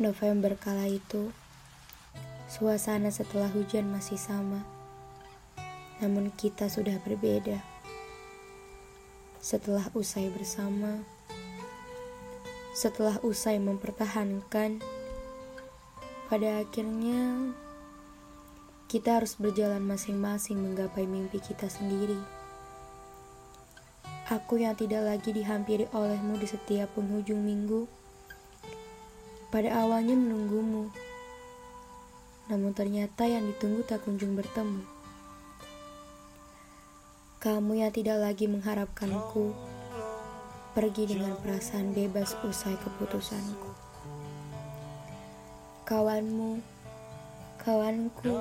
November 0.00 0.56
kala 0.56 0.88
itu, 0.88 1.28
suasana 2.48 3.12
setelah 3.12 3.52
hujan 3.52 3.84
masih 3.92 4.16
sama, 4.16 4.64
namun 6.00 6.32
kita 6.32 6.72
sudah 6.72 6.96
berbeda. 7.04 7.60
Setelah 9.44 9.92
usai 9.92 10.32
bersama, 10.32 11.04
setelah 12.72 13.20
usai 13.20 13.60
mempertahankan, 13.60 14.80
pada 16.32 16.48
akhirnya 16.64 17.52
kita 18.88 19.20
harus 19.20 19.36
berjalan 19.36 19.84
masing-masing 19.84 20.64
menggapai 20.64 21.04
mimpi 21.04 21.44
kita 21.44 21.68
sendiri. 21.68 22.16
Aku 24.32 24.64
yang 24.64 24.72
tidak 24.80 25.04
lagi 25.04 25.36
dihampiri 25.36 25.92
olehmu 25.92 26.40
di 26.40 26.48
setiap 26.48 26.88
penghujung 26.96 27.44
minggu, 27.44 27.99
pada 29.50 29.82
awalnya 29.82 30.14
menunggumu, 30.14 30.94
namun 32.46 32.70
ternyata 32.70 33.26
yang 33.26 33.50
ditunggu 33.50 33.82
tak 33.82 34.06
kunjung 34.06 34.38
bertemu. 34.38 34.86
Kamu 37.42 37.82
yang 37.82 37.90
tidak 37.90 38.22
lagi 38.22 38.46
mengharapkanku, 38.46 39.50
pergi 40.70 41.10
dengan 41.10 41.34
perasaan 41.42 41.90
bebas 41.90 42.38
usai 42.46 42.78
keputusanku. 42.78 43.74
Kawanmu, 45.82 46.62
kawanku, 47.58 48.38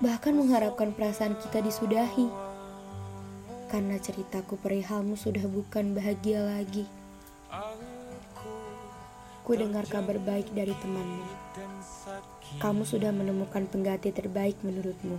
bahkan 0.00 0.32
mengharapkan 0.32 0.96
perasaan 0.96 1.36
kita 1.36 1.60
disudahi 1.60 2.32
karena 3.68 4.00
ceritaku 4.00 4.56
perihalmu 4.56 5.12
sudah 5.12 5.44
bukan 5.44 5.92
bahagia 5.92 6.40
lagi. 6.40 6.88
Ku 9.42 9.58
dengar 9.58 9.82
kabar 9.90 10.22
baik 10.22 10.54
dari 10.54 10.70
temanmu. 10.78 11.26
Kamu 12.62 12.86
sudah 12.86 13.10
menemukan 13.10 13.66
pengganti 13.66 14.14
terbaik 14.14 14.54
menurutmu. 14.62 15.18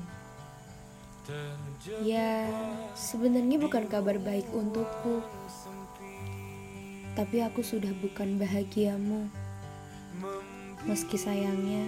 Ya, 2.04 2.48
sebenarnya 2.96 3.60
bukan 3.60 3.88
kabar 3.92 4.20
baik 4.20 4.48
untukku. 4.56 5.20
Tapi 7.20 7.44
aku 7.44 7.64
sudah 7.64 7.92
bukan 8.00 8.40
bahagiamu. 8.40 9.28
Meski 10.88 11.20
sayangnya, 11.20 11.88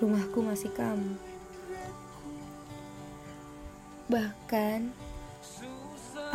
rumahku 0.00 0.44
masih 0.44 0.72
kamu. 0.72 1.16
Bahkan, 4.12 4.92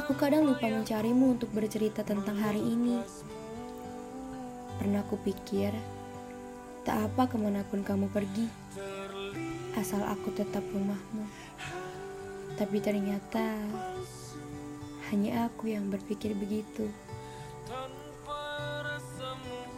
aku 0.02 0.14
kadang 0.18 0.50
lupa 0.50 0.66
mencarimu 0.66 1.38
untuk 1.38 1.54
bercerita 1.54 2.02
tentang 2.02 2.42
hari 2.42 2.62
ini. 2.62 3.02
Pernah 4.80 5.04
kupikir, 5.12 5.76
tak 6.88 7.12
apa 7.12 7.28
ke 7.28 7.36
mana 7.36 7.68
pun 7.68 7.84
kamu 7.84 8.08
pergi, 8.10 8.48
asal 9.76 10.00
aku 10.08 10.32
tetap 10.32 10.64
rumahmu. 10.72 11.28
Tapi 12.56 12.78
ternyata, 12.80 13.60
hanya 15.12 15.52
aku 15.52 15.70
yang 15.70 15.92
berpikir 15.92 16.32
begitu. 16.32 16.88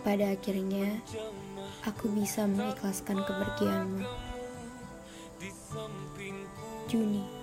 Pada 0.05 0.37
akhirnya, 0.37 1.01
aku 1.89 2.13
bisa 2.13 2.45
mengikhlaskan 2.45 3.25
kepergianmu. 3.25 4.05
Juni 6.85 7.41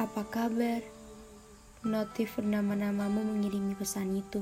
apa 0.00 0.24
kabar? 0.24 0.80
Notif 1.84 2.40
nama-namamu 2.40 3.22
mengirimi 3.22 3.76
pesan 3.76 4.18
itu. 4.18 4.40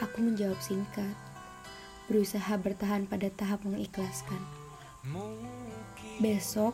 Aku 0.00 0.24
menjawab 0.24 0.56
singkat, 0.64 1.12
berusaha 2.08 2.56
bertahan 2.56 3.04
pada 3.04 3.28
tahap 3.28 3.60
mengikhlaskan. 3.68 4.40
Besok, 6.24 6.72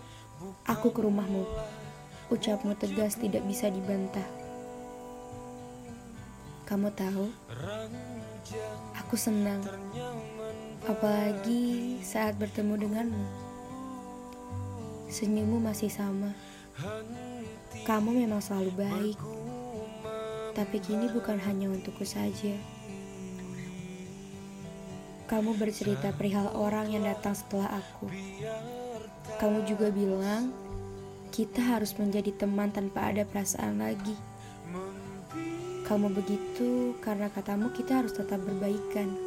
aku 0.62 0.94
ke 0.94 1.02
rumahmu. 1.02 1.42
Ucapmu 2.30 2.78
tegas 2.78 3.18
tidak 3.18 3.42
bisa 3.42 3.66
dibantah. 3.66 4.22
Kamu 6.70 6.94
tahu, 6.94 7.26
aku 8.94 9.18
senang, 9.18 9.62
apalagi 10.86 11.98
saat 12.06 12.38
bertemu 12.38 12.74
denganmu. 12.86 13.26
Senyummu 15.10 15.58
masih 15.62 15.90
sama. 15.90 16.30
Kamu 17.82 18.10
memang 18.14 18.38
selalu 18.38 18.70
baik, 18.86 19.18
tapi 20.54 20.78
kini 20.78 21.10
bukan 21.10 21.42
hanya 21.42 21.70
untukku 21.70 22.06
saja. 22.06 22.54
Kamu 25.26 25.58
bercerita 25.58 26.14
perihal 26.14 26.54
orang 26.54 26.86
yang 26.94 27.02
datang 27.02 27.34
setelah 27.34 27.82
aku. 27.82 28.06
Kamu 29.42 29.66
juga 29.66 29.90
bilang 29.90 30.54
kita 31.34 31.58
harus 31.58 31.98
menjadi 31.98 32.30
teman 32.30 32.70
tanpa 32.70 33.10
ada 33.10 33.26
perasaan 33.26 33.82
lagi. 33.82 34.14
Kamu 35.82 36.14
begitu 36.14 36.94
karena 37.02 37.26
katamu 37.26 37.74
kita 37.74 38.06
harus 38.06 38.14
tetap 38.14 38.38
berbaikan. 38.38 39.18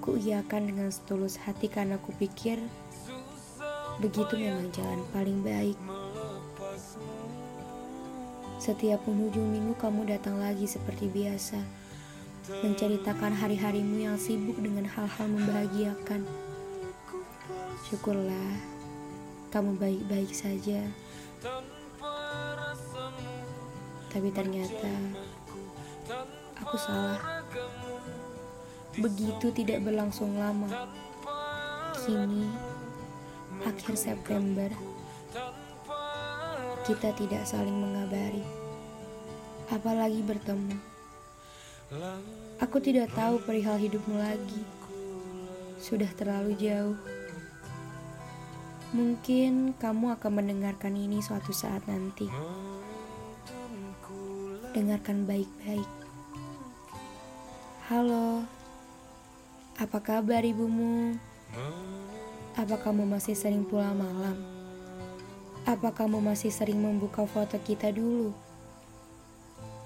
Kuiyakan 0.00 0.72
dengan 0.72 0.88
setulus 0.88 1.36
hati 1.36 1.68
karena 1.68 2.00
kupikir 2.00 2.56
begitu 4.00 4.40
memang 4.40 4.72
jalan 4.72 5.04
paling 5.12 5.40
baik. 5.44 5.76
Setiap 8.56 9.04
penghujung 9.04 9.52
minggu 9.52 9.76
kamu 9.76 10.16
datang 10.16 10.40
lagi 10.40 10.64
seperti 10.64 11.12
biasa, 11.12 11.60
menceritakan 12.46 13.34
hari-harimu 13.34 14.06
yang 14.06 14.14
sibuk 14.14 14.54
dengan 14.62 14.86
hal-hal 14.86 15.26
membahagiakan. 15.26 16.22
Syukurlah, 17.90 18.50
kamu 19.50 19.74
baik-baik 19.74 20.30
saja. 20.30 20.86
Tapi 24.10 24.28
ternyata 24.30 24.92
aku 26.62 26.76
salah. 26.78 27.42
Begitu 28.96 29.50
tidak 29.50 29.82
berlangsung 29.82 30.38
lama. 30.38 30.70
Kini, 32.06 32.46
akhir 33.66 33.98
September, 33.98 34.70
kita 36.86 37.10
tidak 37.18 37.42
saling 37.42 37.74
mengabari, 37.74 38.46
apalagi 39.74 40.22
bertemu. 40.22 40.95
Aku 42.66 42.82
tidak 42.82 43.14
tahu 43.14 43.38
perihal 43.46 43.78
hidupmu 43.78 44.18
lagi. 44.18 44.66
Sudah 45.78 46.10
terlalu 46.18 46.58
jauh. 46.58 46.98
Mungkin 48.90 49.78
kamu 49.78 50.18
akan 50.18 50.32
mendengarkan 50.42 50.98
ini 50.98 51.22
suatu 51.22 51.54
saat 51.54 51.86
nanti. 51.86 52.26
Dengarkan 54.74 55.30
baik-baik. 55.30 55.86
Halo, 57.86 58.42
apa 59.78 60.02
kabar 60.02 60.42
ibumu? 60.42 61.14
Apa 62.58 62.82
kamu 62.82 63.06
masih 63.06 63.38
sering 63.38 63.62
pulang 63.62 63.94
malam? 63.94 64.42
Apa 65.70 65.94
kamu 65.94 66.18
masih 66.18 66.50
sering 66.50 66.82
membuka 66.82 67.30
foto 67.30 67.62
kita 67.62 67.94
dulu? 67.94 68.34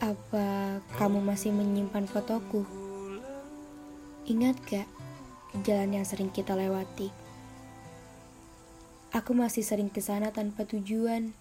Apa 0.01 0.81
kamu 0.97 1.21
masih 1.21 1.53
menyimpan 1.53 2.09
fotoku? 2.09 2.65
Ingat 4.25 4.57
gak 4.65 4.89
jalan 5.61 6.01
yang 6.01 6.07
sering 6.09 6.33
kita 6.33 6.57
lewati? 6.57 7.13
Aku 9.13 9.37
masih 9.37 9.61
sering 9.61 9.93
ke 9.93 10.01
sana 10.01 10.33
tanpa 10.33 10.65
tujuan. 10.65 11.37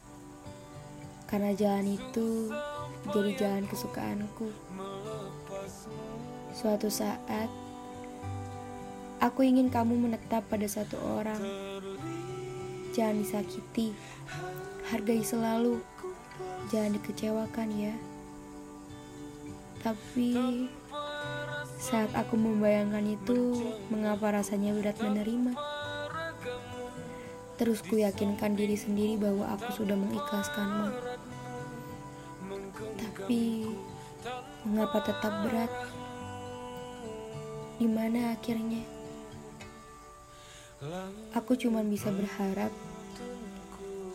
Karena 1.31 1.55
jalan 1.55 1.95
itu 1.95 2.51
jadi 3.15 3.31
jalan 3.39 3.63
kesukaanku. 3.63 4.51
Suatu 6.51 6.91
saat, 6.91 7.47
aku 9.23 9.47
ingin 9.47 9.71
kamu 9.71 9.95
menetap 9.95 10.43
pada 10.51 10.67
satu 10.67 10.99
orang 10.99 11.39
Jangan 12.89 13.21
disakiti, 13.23 13.95
hargai 14.91 15.23
selalu, 15.23 15.79
jangan 16.67 16.97
dikecewakan 16.99 17.69
ya. 17.71 17.95
Tapi 19.79 20.35
saat 21.79 22.11
aku 22.11 22.35
membayangkan 22.35 23.05
itu, 23.07 23.55
mengapa 23.87 24.35
rasanya 24.35 24.75
berat 24.75 24.99
menerima? 24.99 25.55
Terus 27.59 27.83
ku 27.83 27.99
yakinkan 27.99 28.55
diri 28.55 28.75
sendiri 28.75 29.19
bahwa 29.19 29.51
aku 29.55 29.83
sudah 29.83 29.95
mengikhlaskanmu. 29.95 30.89
Tapi 32.99 33.67
mengapa 34.67 34.99
tetap 35.03 35.33
berat? 35.43 35.71
Di 37.79 37.87
mana 37.87 38.35
akhirnya? 38.35 38.83
Aku 41.35 41.59
cuma 41.59 41.83
bisa 41.83 42.07
berharap 42.11 42.71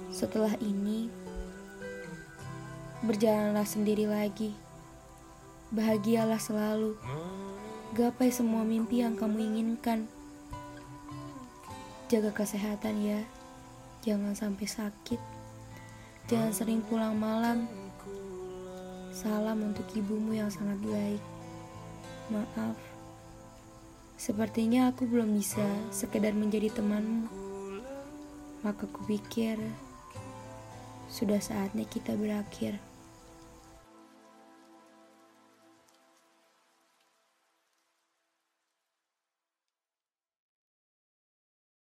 setelah 0.08 0.56
ini 0.64 1.12
berjalanlah 3.04 3.68
sendiri 3.68 4.08
lagi. 4.08 4.63
Bahagialah 5.74 6.38
selalu. 6.38 6.94
Gapai 7.98 8.30
semua 8.30 8.62
mimpi 8.62 9.02
yang 9.02 9.18
kamu 9.18 9.42
inginkan. 9.42 10.06
Jaga 12.06 12.30
kesehatan 12.30 13.02
ya. 13.02 13.26
Jangan 14.06 14.38
sampai 14.38 14.70
sakit. 14.70 15.18
Jangan 16.30 16.54
sering 16.54 16.78
pulang 16.86 17.18
malam. 17.18 17.66
Salam 19.10 19.74
untuk 19.74 19.90
ibumu 19.98 20.38
yang 20.38 20.46
sangat 20.46 20.78
baik. 20.78 21.22
Maaf. 22.30 22.78
Sepertinya 24.14 24.94
aku 24.94 25.10
belum 25.10 25.34
bisa 25.34 25.66
sekedar 25.90 26.38
menjadi 26.38 26.70
temanmu. 26.70 27.26
Maka 28.62 28.86
kupikir 28.94 29.58
sudah 31.10 31.42
saatnya 31.42 31.82
kita 31.82 32.14
berakhir. 32.14 32.93